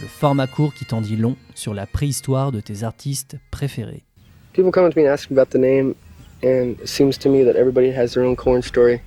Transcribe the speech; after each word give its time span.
le 0.00 0.06
format 0.06 0.46
court 0.46 0.74
qui 0.74 0.84
t'en 0.84 1.00
dit 1.00 1.16
long 1.16 1.36
sur 1.54 1.74
la 1.74 1.86
préhistoire 1.86 2.52
de 2.52 2.60
tes 2.60 2.82
artistes 2.82 3.36
préférés. 3.50 4.04
People 4.52 4.70
come 4.70 4.84
up 4.84 4.94
to 4.94 5.00
me 5.00 5.06
and 5.06 5.12
ask 5.12 5.30
me 5.30 5.36
about 5.36 5.50
the 5.50 5.58
name, 5.58 5.94
and 6.42 6.80
it 6.80 6.88
seems 6.88 7.18
to 7.18 7.28
me 7.28 7.44
that 7.44 7.56
everybody 7.56 7.90
has 7.90 8.14
their 8.14 8.24
own 8.24 8.36
corn 8.36 8.62
story. 8.62 9.00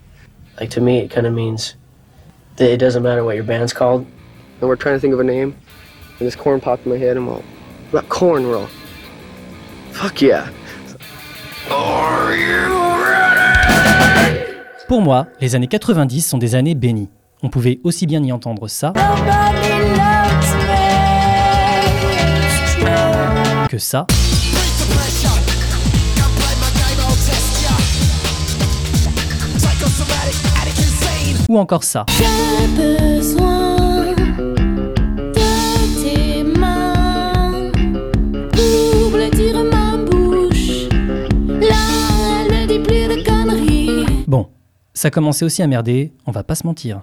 Like 0.59 0.70
to 0.71 0.81
me, 0.81 0.99
it 0.99 1.09
kind 1.09 1.25
of 1.25 1.34
means 1.34 1.75
that 2.57 2.70
it 2.70 2.77
doesn't 2.77 3.03
matter 3.03 3.23
what 3.23 3.35
your 3.35 3.45
band's 3.45 3.73
called. 3.73 4.05
And 4.59 4.70
we're 4.70 4.75
trying 4.75 4.95
to 4.95 4.99
think 4.99 5.13
of 5.13 5.20
a 5.20 5.23
name, 5.23 5.55
and 6.20 6.27
this 6.27 6.35
corn 6.35 6.62
popped 6.62 6.85
in 6.85 6.91
my 6.91 6.98
head, 6.98 7.17
and 7.17 7.26
I'm 7.26 7.29
all, 7.29 7.43
what 7.91 8.03
about 8.03 8.09
corn 8.09 8.45
roll? 8.45 8.67
Fuck 9.91 10.21
yeah. 10.21 10.49
Pour 14.87 15.01
moi, 15.01 15.27
les 15.39 15.55
années 15.55 15.67
90 15.67 16.21
sont 16.21 16.37
des 16.37 16.55
années 16.55 16.76
bénies. 16.76 17.09
On 17.43 17.49
pouvait 17.49 17.79
aussi 17.84 18.05
bien 18.05 18.21
y 18.23 18.31
entendre 18.31 18.67
ça 18.67 18.93
que 23.71 23.77
ça. 23.77 24.05
Ou 31.48 31.57
encore 31.57 31.85
ça. 31.85 32.05
besoin 32.76 34.13
de 34.15 35.43
tes 36.04 36.43
mains 36.43 37.71
pour 38.51 39.12
blottir 39.12 39.63
ma 39.63 39.95
bouche. 39.95 40.90
Là, 41.48 41.76
elle 42.41 42.62
ne 42.62 42.67
dit 42.67 42.79
plus 42.79 43.07
de 43.07 43.23
conneries. 43.23 44.26
Bon, 44.27 44.49
ça 44.93 45.10
commençait 45.10 45.45
aussi 45.45 45.62
à 45.62 45.67
merder, 45.67 46.12
on 46.26 46.32
va 46.32 46.43
pas 46.43 46.55
se 46.55 46.67
mentir. 46.67 47.01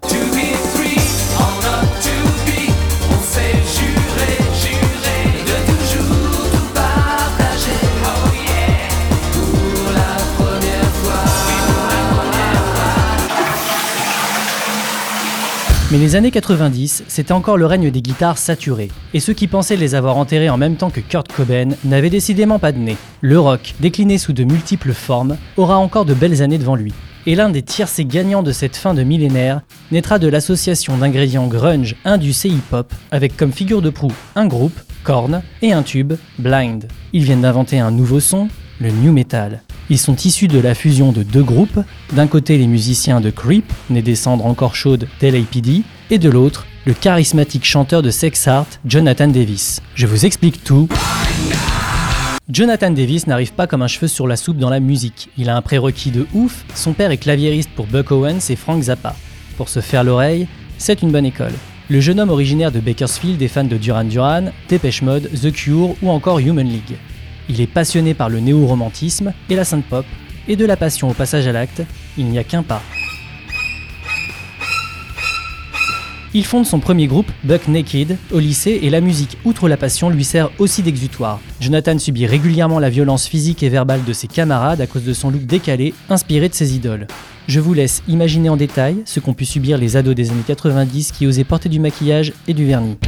Mais 15.90 15.96
les 15.96 16.16
années 16.16 16.30
90, 16.30 17.04
c'était 17.08 17.32
encore 17.32 17.56
le 17.56 17.64
règne 17.64 17.90
des 17.90 18.02
guitares 18.02 18.36
saturées, 18.36 18.90
et 19.14 19.20
ceux 19.20 19.32
qui 19.32 19.46
pensaient 19.46 19.74
les 19.74 19.94
avoir 19.94 20.18
enterrées 20.18 20.50
en 20.50 20.58
même 20.58 20.76
temps 20.76 20.90
que 20.90 21.00
Kurt 21.00 21.32
Cobain 21.32 21.70
n'avaient 21.82 22.10
décidément 22.10 22.58
pas 22.58 22.72
de 22.72 22.78
nez. 22.78 22.98
Le 23.22 23.40
rock, 23.40 23.74
décliné 23.80 24.18
sous 24.18 24.34
de 24.34 24.44
multiples 24.44 24.92
formes, 24.92 25.38
aura 25.56 25.78
encore 25.78 26.04
de 26.04 26.12
belles 26.12 26.42
années 26.42 26.58
devant 26.58 26.74
lui. 26.74 26.92
Et 27.24 27.34
l'un 27.34 27.48
des 27.48 27.62
tiercés 27.62 28.04
gagnants 28.04 28.42
de 28.42 28.52
cette 28.52 28.76
fin 28.76 28.92
de 28.92 29.02
millénaire 29.02 29.62
naîtra 29.90 30.18
de 30.18 30.28
l'association 30.28 30.98
d'ingrédients 30.98 31.46
grunge, 31.46 31.96
indus 32.04 32.44
et 32.44 32.48
hip-hop, 32.48 32.92
avec 33.10 33.38
comme 33.38 33.52
figure 33.52 33.80
de 33.80 33.88
proue 33.88 34.12
un 34.34 34.46
groupe, 34.46 34.78
Korn, 35.04 35.40
et 35.62 35.72
un 35.72 35.82
tube, 35.82 36.12
Blind. 36.38 36.86
Ils 37.14 37.24
viennent 37.24 37.40
d'inventer 37.40 37.78
un 37.78 37.92
nouveau 37.92 38.20
son, 38.20 38.48
le 38.78 38.90
new 38.90 39.10
metal. 39.10 39.62
Ils 39.90 39.98
sont 39.98 40.16
issus 40.16 40.48
de 40.48 40.58
la 40.58 40.74
fusion 40.74 41.12
de 41.12 41.22
deux 41.22 41.42
groupes, 41.42 41.80
d'un 42.12 42.26
côté 42.26 42.58
les 42.58 42.66
musiciens 42.66 43.22
de 43.22 43.30
Creep, 43.30 43.72
nés 43.88 44.02
des 44.02 44.16
cendres 44.16 44.44
encore 44.44 44.74
chaudes 44.74 45.08
d'LAPD, 45.20 45.82
et 46.10 46.18
de 46.18 46.28
l'autre, 46.28 46.66
le 46.84 46.92
charismatique 46.92 47.64
chanteur 47.64 48.02
de 48.02 48.10
Sex 48.10 48.48
Art, 48.48 48.66
Jonathan 48.84 49.28
Davis. 49.28 49.80
Je 49.94 50.06
vous 50.06 50.26
explique 50.26 50.62
tout. 50.62 50.88
Jonathan 52.50 52.90
Davis 52.90 53.26
n'arrive 53.26 53.52
pas 53.52 53.66
comme 53.66 53.82
un 53.82 53.88
cheveu 53.88 54.08
sur 54.08 54.26
la 54.26 54.36
soupe 54.36 54.58
dans 54.58 54.70
la 54.70 54.80
musique. 54.80 55.30
Il 55.38 55.48
a 55.48 55.56
un 55.56 55.62
prérequis 55.62 56.10
de 56.10 56.26
ouf, 56.34 56.64
son 56.74 56.92
père 56.92 57.10
est 57.10 57.18
claviériste 57.18 57.70
pour 57.74 57.86
Buck 57.86 58.10
Owens 58.10 58.50
et 58.50 58.56
Frank 58.56 58.82
Zappa. 58.82 59.16
Pour 59.56 59.70
se 59.70 59.80
faire 59.80 60.04
l'oreille, 60.04 60.48
c'est 60.76 61.00
une 61.00 61.12
bonne 61.12 61.26
école. 61.26 61.52
Le 61.88 62.00
jeune 62.00 62.20
homme 62.20 62.28
originaire 62.28 62.72
de 62.72 62.80
Bakersfield 62.80 63.40
est 63.40 63.48
fan 63.48 63.68
de 63.68 63.78
Duran 63.78 64.04
Duran, 64.04 64.44
Depeche 64.68 65.00
Mode, 65.00 65.30
The 65.30 65.50
Cure 65.50 65.94
ou 66.02 66.10
encore 66.10 66.38
Human 66.40 66.68
League. 66.68 66.98
Il 67.48 67.60
est 67.60 67.66
passionné 67.66 68.14
par 68.14 68.28
le 68.28 68.40
néo-romantisme 68.40 69.32
et 69.48 69.56
la 69.56 69.64
synth-pop, 69.64 70.04
et 70.48 70.56
de 70.56 70.64
la 70.64 70.76
passion 70.76 71.10
au 71.10 71.14
passage 71.14 71.46
à 71.46 71.52
l'acte, 71.52 71.82
il 72.16 72.26
n'y 72.26 72.38
a 72.38 72.44
qu'un 72.44 72.62
pas. 72.62 72.82
Il 76.34 76.44
fonde 76.44 76.66
son 76.66 76.78
premier 76.78 77.06
groupe, 77.06 77.30
Buck 77.44 77.68
Naked, 77.68 78.18
au 78.32 78.38
lycée 78.38 78.80
et 78.82 78.90
la 78.90 79.00
musique, 79.00 79.38
outre 79.44 79.66
la 79.66 79.78
passion, 79.78 80.10
lui 80.10 80.24
sert 80.24 80.50
aussi 80.58 80.82
d'exutoire. 80.82 81.40
Jonathan 81.58 81.98
subit 81.98 82.26
régulièrement 82.26 82.78
la 82.78 82.90
violence 82.90 83.26
physique 83.26 83.62
et 83.62 83.70
verbale 83.70 84.04
de 84.04 84.12
ses 84.12 84.26
camarades 84.26 84.82
à 84.82 84.86
cause 84.86 85.04
de 85.04 85.14
son 85.14 85.30
look 85.30 85.46
décalé, 85.46 85.94
inspiré 86.10 86.50
de 86.50 86.54
ses 86.54 86.74
idoles. 86.74 87.06
Je 87.46 87.60
vous 87.60 87.72
laisse 87.72 88.02
imaginer 88.08 88.50
en 88.50 88.58
détail 88.58 88.98
ce 89.06 89.20
qu'ont 89.20 89.32
pu 89.32 89.46
subir 89.46 89.78
les 89.78 89.96
ados 89.96 90.14
des 90.14 90.30
années 90.30 90.42
90 90.46 91.12
qui 91.12 91.26
osaient 91.26 91.44
porter 91.44 91.70
du 91.70 91.80
maquillage 91.80 92.34
et 92.46 92.52
du 92.52 92.66
vernis. 92.66 92.98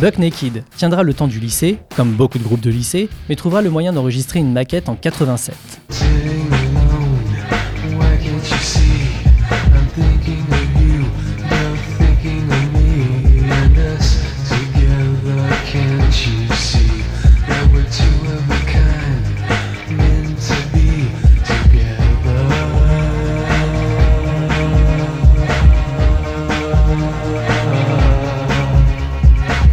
Buck 0.00 0.16
Naked 0.16 0.64
tiendra 0.78 1.02
le 1.02 1.12
temps 1.12 1.26
du 1.26 1.38
lycée, 1.38 1.76
comme 1.94 2.12
beaucoup 2.12 2.38
de 2.38 2.42
groupes 2.42 2.62
de 2.62 2.70
lycée, 2.70 3.10
mais 3.28 3.36
trouvera 3.36 3.60
le 3.60 3.68
moyen 3.68 3.92
d'enregistrer 3.92 4.38
une 4.38 4.50
maquette 4.50 4.88
en 4.88 4.94
87. 4.94 5.54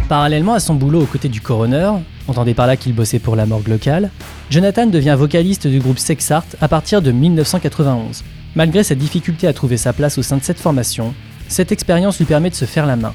Parallèlement 0.08 0.54
à 0.54 0.60
son 0.60 0.74
boulot 0.74 1.02
aux 1.02 1.06
côtés 1.06 1.28
du 1.28 1.42
coroner, 1.42 1.92
entendez 2.28 2.54
par 2.54 2.66
là 2.66 2.76
qu'il 2.76 2.94
bossait 2.94 3.18
pour 3.18 3.36
la 3.36 3.44
morgue 3.44 3.68
locale, 3.68 4.10
Jonathan 4.48 4.86
devient 4.86 5.14
vocaliste 5.18 5.66
du 5.66 5.80
groupe 5.80 5.98
Sex 5.98 6.30
Art 6.30 6.46
à 6.62 6.68
partir 6.68 7.02
de 7.02 7.12
1991. 7.12 8.24
Malgré 8.56 8.82
sa 8.82 8.94
difficulté 8.94 9.46
à 9.46 9.52
trouver 9.52 9.76
sa 9.76 9.92
place 9.92 10.16
au 10.16 10.22
sein 10.22 10.38
de 10.38 10.42
cette 10.42 10.60
formation, 10.60 11.12
cette 11.46 11.72
expérience 11.72 12.18
lui 12.18 12.24
permet 12.24 12.48
de 12.48 12.54
se 12.54 12.64
faire 12.64 12.86
la 12.86 12.96
main. 12.96 13.12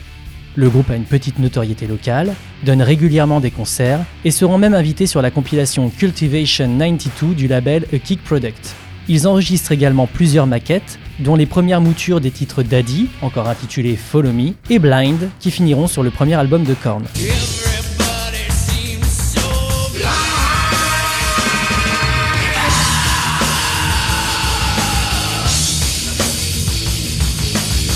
Le 0.56 0.70
groupe 0.70 0.92
a 0.92 0.96
une 0.96 1.06
petite 1.06 1.40
notoriété 1.40 1.88
locale, 1.88 2.36
donne 2.64 2.84
régulièrement 2.84 3.40
des 3.40 3.50
concerts 3.50 4.06
et 4.24 4.30
seront 4.30 4.60
même 4.60 4.76
invités 4.76 5.08
sur 5.08 5.24
la 5.24 5.32
compilation 5.32 5.90
Cultivation 5.90 6.78
92 6.78 7.36
du 7.36 7.48
label 7.48 7.88
A 7.92 7.98
Kick 7.98 8.24
Product. 8.24 8.76
Ils 9.10 9.28
enregistrent 9.28 9.74
également 9.74 10.08
plusieurs 10.08 10.48
maquettes, 10.48 10.98
dont 11.20 11.36
les 11.36 11.46
premières 11.46 11.82
moutures 11.82 12.22
des 12.22 12.32
titres 12.32 12.64
Daddy, 12.64 13.10
encore 13.22 13.50
intitulé 13.50 13.98
Follow 13.98 14.32
Me, 14.32 14.54
et 14.70 14.80
Blind, 14.80 15.30
qui 15.40 15.52
finiront 15.52 15.88
sur 15.88 16.04
le 16.04 16.10
premier 16.10 16.36
album 16.36 16.64
de 16.64 16.74
Korn. 16.74 17.04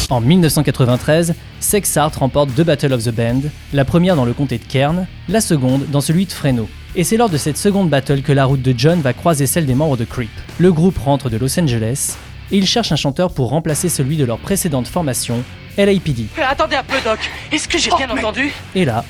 En 0.10 0.22
1993, 0.22 1.36
Sex 1.60 1.98
Art 1.98 2.12
remporte 2.18 2.50
deux 2.56 2.64
Battle 2.64 2.94
of 2.94 3.04
the 3.04 3.14
Band, 3.14 3.42
la 3.74 3.84
première 3.84 4.16
dans 4.16 4.24
le 4.26 4.34
comté 4.34 4.58
de 4.58 4.64
Kern, 4.64 5.06
la 5.28 5.42
seconde 5.42 5.86
dans 5.92 6.02
celui 6.02 6.26
de 6.26 6.32
Fresno. 6.32 6.70
Et 6.96 7.04
c'est 7.04 7.18
lors 7.18 7.30
de 7.30 7.38
cette 7.38 7.58
seconde 7.58 7.90
battle 7.90 8.22
que 8.22 8.32
la 8.32 8.46
route 8.46 8.62
de 8.62 8.74
John 8.76 9.02
va 9.02 9.14
croiser 9.14 9.46
celle 9.46 9.66
des 9.66 9.76
membres 9.76 9.98
de 9.98 10.06
Creep. 10.06 10.30
Le 10.58 10.72
groupe 10.72 10.98
rentre 10.98 11.30
de 11.30 11.38
Los 11.38 11.60
Angeles 11.60 12.16
et 12.52 12.58
ils 12.58 12.66
cherchent 12.66 12.92
un 12.92 12.98
chanteur 12.98 13.34
pour 13.34 13.50
remplacer 13.50 13.90
celui 13.90 14.18
de 14.18 14.26
leur 14.26 14.40
précédente 14.40 14.88
formation, 14.88 15.44
LAPD. 15.78 16.26
Attendez 16.42 16.76
un 16.78 16.84
peu, 16.84 16.96
Doc. 17.04 17.20
Est-ce 17.52 17.68
que 17.68 17.78
j'ai 17.78 17.92
bien 17.96 18.10
entendu? 18.10 18.52
Et 18.74 18.86
là, 18.86 19.04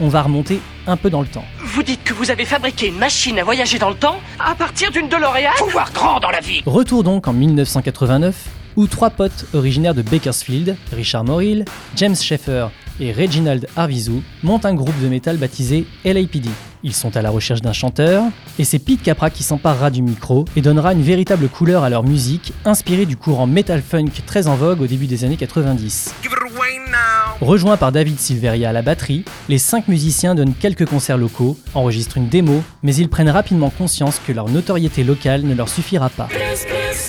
on 0.00 0.08
va 0.08 0.22
remonter 0.22 0.60
un 0.86 0.96
peu 0.96 1.10
dans 1.10 1.22
le 1.22 1.26
temps. 1.26 1.44
Vous 1.64 1.82
dites 1.82 2.04
que 2.04 2.12
vous 2.12 2.30
avez 2.30 2.44
fabriqué 2.44 2.88
une 2.88 2.98
machine 2.98 3.38
à 3.38 3.44
voyager 3.44 3.78
dans 3.78 3.90
le 3.90 3.96
temps 3.96 4.20
à 4.38 4.54
partir 4.54 4.90
d'une 4.90 5.08
DeLorean? 5.08 5.50
Pouvoir 5.58 5.92
grand 5.92 6.20
dans 6.20 6.30
la 6.30 6.40
vie 6.40 6.62
Retour 6.66 7.02
donc 7.02 7.26
en 7.26 7.32
1989, 7.32 8.34
où 8.76 8.86
trois 8.86 9.10
potes 9.10 9.46
originaires 9.54 9.94
de 9.94 10.02
Bakersfield, 10.02 10.76
Richard 10.92 11.24
Morrill, 11.24 11.64
James 11.96 12.16
Schaeffer 12.16 12.66
et 13.00 13.12
Reginald 13.12 13.66
Arvizu, 13.76 14.22
montent 14.42 14.66
un 14.66 14.74
groupe 14.74 15.00
de 15.02 15.08
métal 15.08 15.36
baptisé 15.36 15.86
LAPD. 16.04 16.48
Ils 16.82 16.94
sont 16.94 17.16
à 17.16 17.22
la 17.22 17.30
recherche 17.30 17.62
d'un 17.62 17.72
chanteur, 17.72 18.24
et 18.58 18.64
c'est 18.64 18.78
Pete 18.78 19.02
Capra 19.02 19.30
qui 19.30 19.42
s'emparera 19.42 19.90
du 19.90 20.02
micro 20.02 20.44
et 20.54 20.60
donnera 20.60 20.92
une 20.92 21.02
véritable 21.02 21.48
couleur 21.48 21.82
à 21.82 21.88
leur 21.88 22.02
musique, 22.02 22.52
inspirée 22.64 23.06
du 23.06 23.16
courant 23.16 23.46
metal 23.46 23.80
funk 23.80 24.10
très 24.26 24.48
en 24.48 24.54
vogue 24.54 24.82
au 24.82 24.86
début 24.86 25.06
des 25.06 25.24
années 25.24 25.36
90. 25.36 26.14
Give 26.22 26.30
it 26.30 26.38
away 26.42 26.78
now. 26.90 27.44
Rejoints 27.46 27.78
par 27.78 27.90
David 27.90 28.20
Silveria 28.20 28.68
à 28.68 28.72
la 28.72 28.82
batterie, 28.82 29.24
les 29.48 29.58
cinq 29.58 29.88
musiciens 29.88 30.34
donnent 30.34 30.54
quelques 30.54 30.86
concerts 30.86 31.18
locaux, 31.18 31.58
enregistrent 31.74 32.18
une 32.18 32.28
démo, 32.28 32.62
mais 32.82 32.94
ils 32.94 33.08
prennent 33.08 33.30
rapidement 33.30 33.70
conscience 33.70 34.20
que 34.26 34.32
leur 34.32 34.48
notoriété 34.50 35.04
locale 35.04 35.42
ne 35.42 35.54
leur 35.54 35.70
suffira 35.70 36.10
pas. 36.10 36.28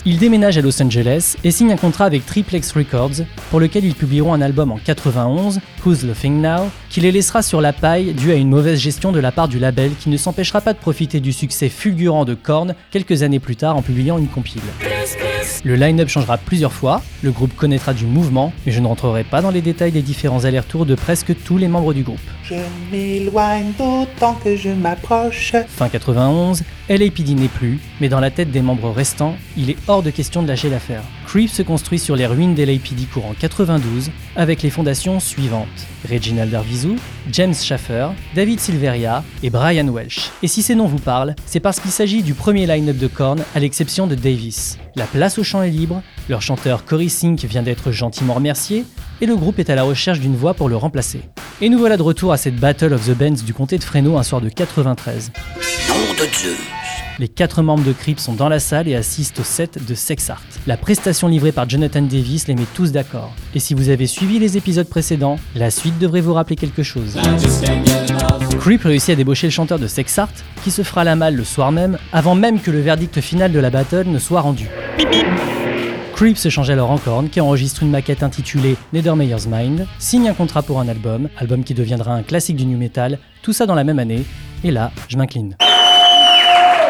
Ils 0.05 0.17
déménagent 0.17 0.57
à 0.57 0.61
Los 0.61 0.81
Angeles 0.81 1.35
et 1.43 1.51
signent 1.51 1.71
un 1.71 1.77
contrat 1.77 2.05
avec 2.05 2.25
Triplex 2.25 2.71
Records, 2.71 3.25
pour 3.49 3.59
lequel 3.59 3.85
ils 3.85 3.95
publieront 3.95 4.33
un 4.33 4.41
album 4.41 4.71
en 4.71 4.77
91, 4.77 5.59
Who's 5.85 6.03
Laughing 6.03 6.41
Now, 6.41 6.69
qui 6.89 7.01
les 7.01 7.11
laissera 7.11 7.41
sur 7.41 7.61
la 7.61 7.73
paille 7.73 8.13
dû 8.13 8.31
à 8.31 8.35
une 8.35 8.49
mauvaise 8.49 8.79
gestion 8.79 9.11
de 9.11 9.19
la 9.19 9.31
part 9.31 9.47
du 9.47 9.59
label 9.59 9.91
qui 9.99 10.09
ne 10.09 10.17
s'empêchera 10.17 10.61
pas 10.61 10.73
de 10.73 10.79
profiter 10.79 11.19
du 11.19 11.33
succès 11.33 11.69
fulgurant 11.69 12.25
de 12.25 12.33
Korn 12.33 12.75
quelques 12.91 13.23
années 13.23 13.39
plus 13.39 13.55
tard 13.55 13.75
en 13.75 13.81
publiant 13.81 14.17
une 14.17 14.27
compile. 14.27 14.61
Le 15.65 15.75
line-up 15.75 16.09
changera 16.09 16.37
plusieurs 16.37 16.71
fois, 16.71 17.01
le 17.23 17.31
groupe 17.31 17.55
connaîtra 17.55 17.95
du 17.95 18.05
mouvement, 18.05 18.53
mais 18.67 18.71
je 18.71 18.79
ne 18.79 18.85
rentrerai 18.85 19.23
pas 19.23 19.41
dans 19.41 19.49
les 19.49 19.63
détails 19.63 19.91
des 19.91 20.03
différents 20.03 20.45
allers-retours 20.45 20.85
de 20.85 20.93
presque 20.93 21.33
tous 21.43 21.57
les 21.57 21.67
membres 21.67 21.91
du 21.91 22.03
groupe. 22.03 22.19
Je 22.43 22.53
m'éloigne 22.91 23.71
d'autant 23.75 24.35
que 24.35 24.55
je 24.55 24.69
m'approche. 24.69 25.55
Fin 25.67 25.89
91, 25.89 26.61
LAPD 26.87 27.33
n'est 27.33 27.47
plus, 27.47 27.79
mais 27.99 28.09
dans 28.09 28.19
la 28.19 28.29
tête 28.29 28.51
des 28.51 28.61
membres 28.61 28.91
restants, 28.91 29.37
il 29.57 29.71
est 29.71 29.77
hors 29.87 30.03
de 30.03 30.11
question 30.11 30.43
de 30.43 30.47
lâcher 30.47 30.69
l'affaire. 30.69 31.01
Creep 31.25 31.49
se 31.49 31.63
construit 31.63 31.97
sur 31.97 32.15
les 32.15 32.27
ruines 32.27 32.53
d'LAPD 32.53 33.07
courant 33.11 33.33
92 33.39 34.11
avec 34.35 34.61
les 34.61 34.69
fondations 34.69 35.19
suivantes 35.19 35.87
Reginald 36.09 36.53
Arvizu, 36.53 36.95
James 37.31 37.53
Schaffer, 37.53 38.09
David 38.35 38.59
Silveria 38.59 39.23
et 39.43 39.49
Brian 39.49 39.87
Welsh. 39.87 40.31
Et 40.43 40.47
si 40.47 40.61
ces 40.61 40.75
noms 40.75 40.87
vous 40.87 40.99
parlent, 40.99 41.35
c'est 41.45 41.59
parce 41.59 41.79
qu'il 41.79 41.91
s'agit 41.91 42.23
du 42.23 42.33
premier 42.33 42.65
line-up 42.65 42.97
de 42.97 43.07
Korn 43.07 43.39
à 43.53 43.59
l'exception 43.59 44.07
de 44.07 44.15
Davis. 44.15 44.77
La 44.95 45.05
place 45.05 45.37
au 45.37 45.43
chant 45.43 45.61
est 45.61 45.69
libre, 45.69 46.01
leur 46.29 46.41
chanteur 46.41 46.85
Cory 46.85 47.09
Sink 47.09 47.43
vient 47.45 47.63
d'être 47.63 47.91
gentiment 47.91 48.35
remercié 48.35 48.85
et 49.21 49.25
le 49.25 49.35
groupe 49.35 49.59
est 49.59 49.69
à 49.69 49.75
la 49.75 49.83
recherche 49.83 50.19
d'une 50.19 50.35
voix 50.35 50.53
pour 50.53 50.69
le 50.69 50.75
remplacer. 50.75 51.21
Et 51.61 51.69
nous 51.69 51.77
voilà 51.77 51.97
de 51.97 52.03
retour 52.03 52.33
à 52.33 52.37
cette 52.37 52.57
Battle 52.57 52.93
of 52.93 53.05
the 53.07 53.17
Bands 53.17 53.43
du 53.45 53.53
comté 53.53 53.77
de 53.77 53.83
Fresno 53.83 54.17
un 54.17 54.23
soir 54.23 54.41
de 54.41 54.49
93. 54.49 55.31
Les 57.17 57.29
quatre 57.29 57.61
membres 57.61 57.85
de 57.85 57.93
Creep 57.93 58.19
sont 58.19 58.33
dans 58.33 58.49
la 58.49 58.59
salle 58.59 58.89
et 58.89 58.95
assistent 58.95 59.39
au 59.39 59.43
set 59.43 59.79
de 59.87 59.95
Sex 59.95 60.29
Art. 60.29 60.43
La 60.67 60.75
prestation 60.75 61.29
livrée 61.29 61.53
par 61.53 61.69
Jonathan 61.69 62.01
Davis 62.01 62.49
les 62.49 62.55
met 62.55 62.65
tous 62.73 62.91
d'accord. 62.91 63.33
Et 63.53 63.59
si 63.59 63.73
vous 63.73 63.87
avez 63.87 64.05
suivi 64.05 64.37
les 64.37 64.57
épisodes 64.57 64.89
précédents, 64.89 65.37
la 65.55 65.71
suite 65.71 65.97
devrait 65.97 66.19
vous 66.19 66.33
rappeler 66.33 66.57
quelque 66.57 66.83
chose. 66.83 67.17
Creep 68.59 68.83
réussit 68.83 69.11
à 69.11 69.15
débaucher 69.15 69.47
le 69.47 69.51
chanteur 69.51 69.79
de 69.79 69.87
Sex 69.87 70.19
Art, 70.19 70.29
qui 70.65 70.71
se 70.71 70.81
fera 70.81 71.05
la 71.05 71.15
malle 71.15 71.35
le 71.35 71.45
soir 71.45 71.71
même, 71.71 71.97
avant 72.11 72.35
même 72.35 72.59
que 72.59 72.69
le 72.69 72.81
verdict 72.81 73.21
final 73.21 73.53
de 73.53 73.59
la 73.59 73.69
battle 73.69 74.07
ne 74.07 74.19
soit 74.19 74.41
rendu. 74.41 74.67
Creep 76.15 76.37
se 76.37 76.49
change 76.49 76.69
alors 76.69 76.91
en 76.91 76.97
corne, 76.97 77.29
qui 77.29 77.39
enregistre 77.39 77.83
une 77.83 77.91
maquette 77.91 78.23
intitulée 78.23 78.75
Nethermeyer's 78.91 79.47
Mind, 79.47 79.87
signe 79.99 80.27
un 80.27 80.33
contrat 80.33 80.63
pour 80.63 80.81
un 80.81 80.87
album, 80.89 81.29
album 81.37 81.63
qui 81.63 81.73
deviendra 81.73 82.13
un 82.13 82.23
classique 82.23 82.57
du 82.57 82.65
new 82.65 82.77
metal, 82.77 83.19
tout 83.41 83.53
ça 83.53 83.65
dans 83.65 83.75
la 83.75 83.85
même 83.85 83.99
année, 83.99 84.25
et 84.65 84.71
là, 84.71 84.91
je 85.07 85.15
m'incline. 85.17 85.55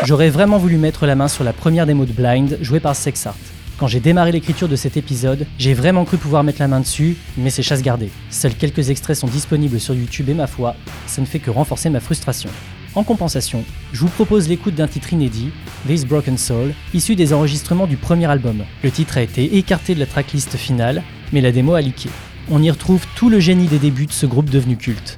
J'aurais 0.06 0.30
vraiment 0.30 0.60
voulu 0.60 0.78
mettre 0.78 1.08
la 1.08 1.16
main 1.16 1.28
sur 1.28 1.44
la 1.44 1.52
première 1.52 1.88
démo 1.88 2.06
de 2.06 2.14
Blind, 2.14 2.60
jouée 2.62 2.80
par 2.80 2.96
Sex 2.96 3.26
Art. 3.26 3.36
Quand 3.80 3.88
j'ai 3.88 4.00
démarré 4.00 4.32
l'écriture 4.32 4.68
de 4.68 4.76
cet 4.76 4.98
épisode, 4.98 5.48
j'ai 5.58 5.74
vraiment 5.74 6.06
cru 6.06 6.18
pouvoir 6.18 6.44
mettre 6.44 6.62
la 6.62 6.68
main 6.68 6.80
dessus, 6.80 7.18
mais 7.38 7.50
c'est 7.50 7.64
chasse 7.64 7.82
gardée. 7.82 8.12
Seuls 8.30 8.54
quelques 8.54 8.92
extraits 8.92 9.18
sont 9.18 9.26
disponibles 9.26 9.80
sur 9.80 9.96
YouTube 9.96 10.30
et 10.30 10.36
ma 10.36 10.46
foi, 10.46 10.76
ça 11.08 11.22
ne 11.22 11.26
fait 11.26 11.40
que 11.40 11.50
renforcer 11.50 11.90
ma 11.90 12.00
frustration. 12.00 12.52
En 12.94 13.04
compensation, 13.04 13.64
je 13.94 14.02
vous 14.02 14.10
propose 14.10 14.48
l'écoute 14.48 14.76
d'un 14.76 14.88
titre 14.88 15.12
inédit, 15.12 15.50
This 15.88 16.06
Broken 16.06 16.38
Soul, 16.38 16.76
issu 16.94 17.16
des 17.16 17.34
enregistrements 17.34 17.88
du 17.88 17.98
premier 17.98 18.28
album. 18.28 18.64
Le 18.84 18.92
titre 18.92 19.18
a 19.18 19.24
été 19.24 19.58
écarté 19.58 19.96
de 19.96 20.00
la 20.00 20.06
tracklist 20.06 20.56
finale, 20.56 21.02
mais 21.34 21.42
la 21.42 21.52
démo 21.52 21.74
a 21.74 21.82
leaké. 21.82 22.10
On 22.52 22.62
y 22.62 22.70
retrouve 22.70 23.04
tout 23.16 23.32
le 23.32 23.40
génie 23.40 23.68
des 23.68 23.80
débuts 23.80 24.06
de 24.06 24.12
ce 24.12 24.28
groupe 24.28 24.52
devenu 24.52 24.78
culte. 24.78 25.18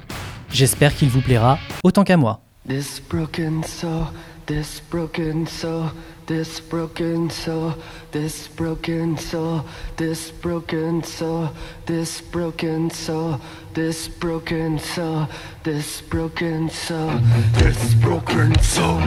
J'espère 0.50 0.96
qu'il 0.96 1.10
vous 1.10 1.20
plaira 1.20 1.58
autant 1.84 2.04
qu'à 2.04 2.16
moi. 2.16 2.40
This 2.66 3.02
broken 3.08 3.62
soul, 3.64 4.06
this 4.48 4.80
broken 4.80 5.46
soul, 5.46 5.90
this 6.24 6.58
broken 6.58 7.28
soul, 7.28 7.74
this 8.12 8.48
broken 8.48 9.18
soul, 9.18 9.62
this 9.98 10.30
broken 10.30 11.02
soul, 11.02 11.50
this 11.84 12.22
broken 12.22 12.90
soul, 12.90 13.38
this 13.74 14.08
broken 14.08 14.78
soul, 14.78 15.28
this 15.64 16.00
broken 16.00 16.70
soul, 16.70 17.20
this 17.62 17.92
broken 18.00 18.58
soul, 18.58 18.98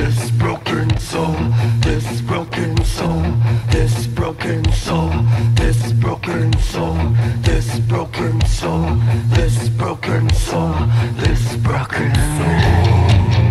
this 0.00 0.30
broken 0.40 0.96
soul, 0.96 1.36
this 1.92 2.22
broken 2.22 2.74
soul, 2.82 3.20
this 3.70 4.06
broken 4.08 4.72
soul, 4.72 5.12
this 5.56 5.92
broken 5.92 6.58
soul, 6.58 6.96
this 7.42 7.78
broken 7.80 8.40
soul, 8.46 8.96
this 9.28 9.68
broken 9.68 10.30
soul, 10.30 10.74
this 11.18 11.56
broken 11.56 12.14
soul. 12.14 13.45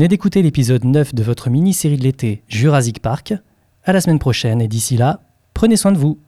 venez 0.00 0.08
d'écouter 0.08 0.40
l'épisode 0.40 0.86
9 0.86 1.14
de 1.14 1.22
votre 1.22 1.50
mini-série 1.50 1.98
de 1.98 2.02
l'été 2.04 2.42
Jurassic 2.48 3.02
Park. 3.02 3.34
À 3.84 3.92
la 3.92 4.00
semaine 4.00 4.18
prochaine 4.18 4.62
et 4.62 4.66
d'ici 4.66 4.96
là, 4.96 5.20
prenez 5.52 5.76
soin 5.76 5.92
de 5.92 5.98
vous. 5.98 6.18